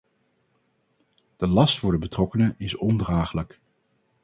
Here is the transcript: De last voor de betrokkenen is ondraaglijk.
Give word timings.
De 1.35 1.47
last 1.47 1.79
voor 1.79 1.91
de 1.91 1.97
betrokkenen 1.97 2.55
is 2.57 2.75
ondraaglijk. 2.75 3.61